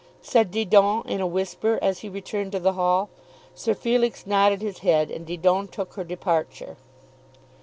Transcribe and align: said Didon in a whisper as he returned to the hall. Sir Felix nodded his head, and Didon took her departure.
said 0.23 0.49
Didon 0.49 1.03
in 1.05 1.21
a 1.21 1.27
whisper 1.27 1.77
as 1.79 1.99
he 1.99 2.09
returned 2.09 2.53
to 2.53 2.59
the 2.59 2.73
hall. 2.73 3.11
Sir 3.53 3.75
Felix 3.75 4.25
nodded 4.25 4.59
his 4.63 4.79
head, 4.79 5.11
and 5.11 5.27
Didon 5.27 5.67
took 5.67 5.93
her 5.93 6.03
departure. 6.03 6.75